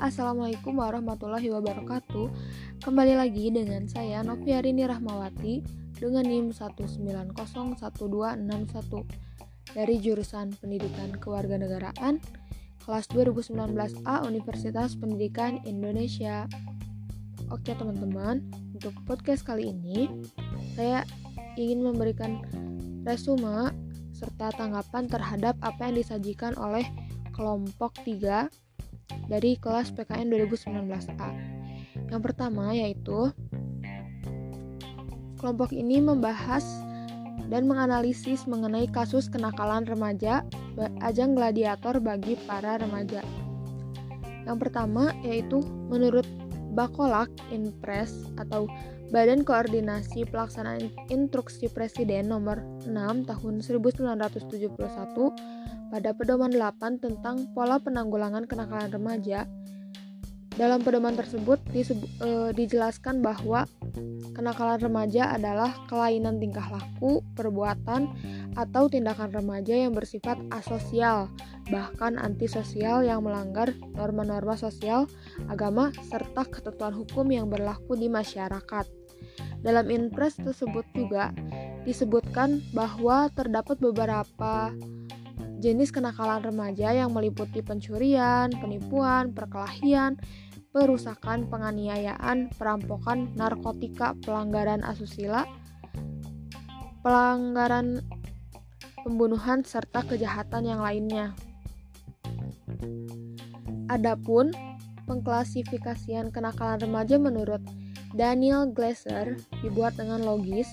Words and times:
Assalamualaikum 0.00 0.80
warahmatullahi 0.80 1.52
wabarakatuh. 1.52 2.32
Kembali 2.80 3.20
lagi 3.20 3.52
dengan 3.52 3.84
saya 3.84 4.24
Noviarini 4.24 4.88
Rahmawati 4.88 5.60
Dengan 6.00 6.24
NIM 6.24 6.56
1901261 6.56 7.36
Dari 9.76 9.94
jurusan 10.00 10.56
Pendidikan 10.56 11.12
Kewarganegaraan 11.20 12.16
Kelas 12.80 13.12
2019A 13.12 14.24
Universitas 14.24 14.96
Pendidikan 14.96 15.60
Indonesia. 15.68 16.48
Oke 17.52 17.76
teman-teman 17.76 18.40
Untuk 18.72 18.96
podcast 19.04 19.44
kali 19.44 19.68
ini 19.68 20.08
Saya 20.80 21.04
ingin 21.60 21.84
memberikan 21.84 22.40
resume 23.04 23.68
serta 24.16 24.48
tanggapan 24.56 25.12
terhadap 25.12 25.60
apa 25.60 25.92
yang 25.92 26.00
disajikan 26.00 26.56
oleh 26.56 26.88
kelompok 27.36 27.92
3 28.08 28.48
dari 29.28 29.58
kelas 29.58 29.94
PKN 29.94 30.30
2019A. 30.32 31.30
Yang 32.10 32.22
pertama 32.22 32.74
yaitu 32.74 33.30
kelompok 35.38 35.72
ini 35.72 36.02
membahas 36.02 36.62
dan 37.50 37.66
menganalisis 37.66 38.46
mengenai 38.46 38.86
kasus 38.86 39.26
kenakalan 39.26 39.82
remaja 39.88 40.46
ajang 41.02 41.34
gladiator 41.34 41.98
bagi 41.98 42.38
para 42.46 42.78
remaja. 42.78 43.24
Yang 44.46 44.58
pertama 44.68 45.12
yaitu 45.26 45.60
menurut 45.90 46.24
Bakolak 46.72 47.28
Inpres 47.50 48.14
atau 48.38 48.70
Badan 49.10 49.42
Koordinasi 49.42 50.22
Pelaksanaan 50.30 50.86
Instruksi 51.10 51.66
Presiden 51.66 52.30
nomor 52.30 52.62
6 52.86 53.26
tahun 53.26 53.54
1971 53.58 54.78
pada 55.90 56.10
pedoman 56.14 56.54
8 56.54 57.02
tentang 57.02 57.50
pola 57.50 57.82
penanggulangan 57.82 58.46
kenakalan 58.46 58.90
remaja. 58.94 59.50
Dalam 60.54 60.82
pedoman 60.82 61.18
tersebut 61.18 61.58
e, 61.74 61.82
dijelaskan 62.54 63.22
bahwa 63.22 63.66
kenakalan 64.34 64.78
remaja 64.78 65.34
adalah 65.34 65.74
kelainan 65.90 66.38
tingkah 66.38 66.66
laku, 66.70 67.24
perbuatan, 67.34 68.12
atau 68.58 68.90
tindakan 68.90 69.30
remaja 69.30 69.74
yang 69.74 69.94
bersifat 69.94 70.38
asosial, 70.50 71.30
bahkan 71.70 72.18
antisosial 72.18 73.06
yang 73.06 73.22
melanggar 73.22 73.72
norma-norma 73.94 74.58
sosial, 74.58 75.06
agama, 75.46 75.94
serta 76.10 76.44
ketentuan 76.50 76.92
hukum 76.92 77.30
yang 77.30 77.46
berlaku 77.46 77.94
di 77.94 78.10
masyarakat. 78.10 78.86
Dalam 79.62 79.86
impres 79.88 80.36
tersebut 80.36 80.84
juga 80.92 81.30
disebutkan 81.86 82.60
bahwa 82.74 83.30
terdapat 83.32 83.78
beberapa 83.80 84.74
jenis 85.60 85.92
kenakalan 85.92 86.40
remaja 86.40 86.92
yang 86.92 87.12
meliputi 87.12 87.60
pencurian, 87.60 88.48
penipuan, 88.48 89.32
perkelahian, 89.36 90.16
perusakan, 90.72 91.50
penganiayaan, 91.52 92.48
perampokan, 92.56 93.36
narkotika, 93.36 94.16
pelanggaran 94.24 94.80
asusila, 94.80 95.44
pelanggaran 97.04 98.00
pembunuhan, 99.04 99.64
serta 99.64 100.04
kejahatan 100.04 100.64
yang 100.64 100.80
lainnya. 100.80 101.36
Adapun 103.90 104.54
pengklasifikasian 105.10 106.30
kenakalan 106.30 106.78
remaja 106.78 107.18
menurut 107.18 107.58
Daniel 108.14 108.70
Glaser 108.70 109.38
dibuat 109.62 109.98
dengan 109.98 110.22
logis 110.22 110.70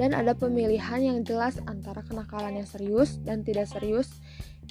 dan 0.00 0.16
ada 0.16 0.32
pemilihan 0.32 1.00
yang 1.00 1.18
jelas 1.24 1.60
antara 1.68 2.00
kenakalan 2.04 2.56
yang 2.56 2.68
serius 2.68 3.20
dan 3.24 3.44
tidak 3.44 3.68
serius 3.68 4.08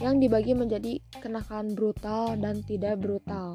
yang 0.02 0.18
dibagi 0.18 0.58
menjadi 0.58 0.98
kenakalan 1.22 1.78
brutal 1.78 2.34
dan 2.34 2.66
tidak 2.66 2.98
brutal. 2.98 3.54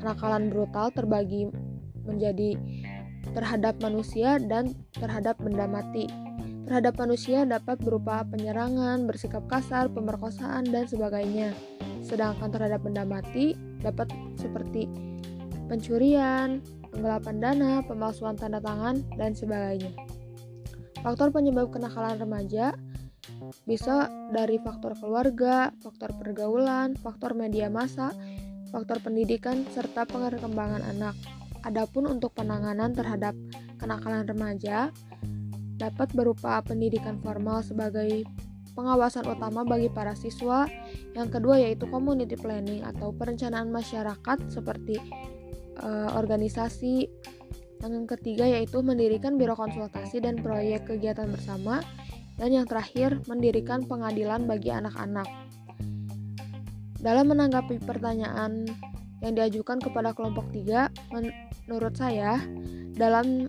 Kenakalan 0.00 0.48
brutal 0.48 0.88
terbagi 0.92 1.52
menjadi 2.08 2.56
terhadap 3.36 3.76
manusia 3.84 4.40
dan 4.40 4.72
terhadap 4.96 5.36
benda 5.36 5.68
mati. 5.68 6.08
Terhadap 6.66 6.98
manusia 6.98 7.46
dapat 7.46 7.78
berupa 7.78 8.26
penyerangan, 8.26 9.06
bersikap 9.06 9.46
kasar, 9.46 9.86
pemerkosaan, 9.86 10.66
dan 10.66 10.90
sebagainya. 10.90 11.54
Sedangkan 12.02 12.50
terhadap 12.50 12.82
benda 12.82 13.06
mati 13.06 13.54
dapat 13.78 14.10
seperti 14.34 14.90
pencurian, 15.70 16.58
penggelapan 16.90 17.36
dana, 17.38 17.72
pemalsuan 17.86 18.34
tanda 18.34 18.58
tangan, 18.58 18.98
dan 19.14 19.30
sebagainya. 19.30 19.94
Faktor 21.06 21.30
penyebab 21.30 21.70
kenakalan 21.70 22.18
remaja 22.18 22.74
bisa 23.62 24.10
dari 24.34 24.58
faktor 24.58 24.98
keluarga, 24.98 25.70
faktor 25.78 26.18
pergaulan, 26.18 26.98
faktor 26.98 27.38
media 27.38 27.70
massa, 27.70 28.10
faktor 28.74 28.98
pendidikan, 28.98 29.62
serta 29.70 30.02
perkembangan 30.02 30.82
anak. 30.82 31.14
Adapun 31.62 32.10
untuk 32.10 32.34
penanganan 32.34 32.94
terhadap 32.94 33.34
kenakalan 33.78 34.26
remaja 34.26 34.90
dapat 35.76 36.12
berupa 36.16 36.60
pendidikan 36.64 37.20
formal 37.20 37.60
sebagai 37.60 38.24
pengawasan 38.76 39.24
utama 39.24 39.64
bagi 39.64 39.88
para 39.88 40.12
siswa. 40.12 40.68
Yang 41.16 41.40
kedua 41.40 41.56
yaitu 41.60 41.88
community 41.88 42.36
planning 42.36 42.84
atau 42.84 43.12
perencanaan 43.16 43.72
masyarakat 43.72 44.38
seperti 44.52 45.00
uh, 45.80 46.12
organisasi. 46.16 47.08
Yang 47.80 48.16
ketiga 48.16 48.44
yaitu 48.48 48.80
mendirikan 48.80 49.36
biro 49.36 49.56
konsultasi 49.56 50.20
dan 50.20 50.40
proyek 50.40 50.88
kegiatan 50.88 51.28
bersama. 51.28 51.80
Dan 52.36 52.52
yang 52.52 52.68
terakhir, 52.68 53.24
mendirikan 53.32 53.88
pengadilan 53.88 54.44
bagi 54.44 54.68
anak-anak. 54.68 55.24
Dalam 57.00 57.32
menanggapi 57.32 57.80
pertanyaan 57.80 58.68
yang 59.24 59.32
diajukan 59.32 59.80
kepada 59.80 60.12
kelompok 60.12 60.44
3, 60.52 60.92
menurut 61.64 61.96
saya, 61.96 62.36
dalam 62.92 63.48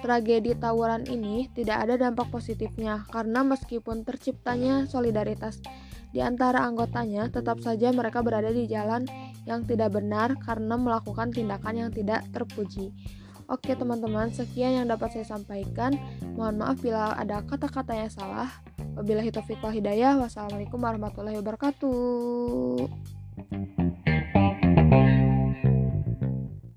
tragedi 0.00 0.56
tawuran 0.56 1.06
ini 1.06 1.48
tidak 1.52 1.88
ada 1.88 1.94
dampak 2.08 2.28
positifnya 2.32 3.04
karena 3.12 3.44
meskipun 3.46 4.02
terciptanya 4.02 4.88
solidaritas 4.88 5.60
di 6.10 6.18
antara 6.18 6.66
anggotanya, 6.66 7.30
tetap 7.30 7.62
saja 7.62 7.94
mereka 7.94 8.18
berada 8.18 8.50
di 8.50 8.66
jalan 8.66 9.06
yang 9.46 9.62
tidak 9.62 9.94
benar 9.94 10.34
karena 10.42 10.74
melakukan 10.74 11.30
tindakan 11.30 11.86
yang 11.86 11.90
tidak 11.94 12.26
terpuji. 12.34 12.90
Oke 13.46 13.74
teman-teman, 13.74 14.30
sekian 14.30 14.82
yang 14.82 14.86
dapat 14.90 15.14
saya 15.14 15.26
sampaikan. 15.26 15.94
Mohon 16.38 16.54
maaf 16.62 16.82
bila 16.82 17.14
ada 17.14 17.42
kata-kata 17.46 17.94
yang 17.94 18.10
salah. 18.10 18.50
Wabillahi 18.94 19.30
taufiq 19.30 19.58
wal 19.62 19.74
hidayah. 19.74 20.18
Wassalamualaikum 20.18 20.78
warahmatullahi 20.82 21.38
wabarakatuh. 21.38 22.90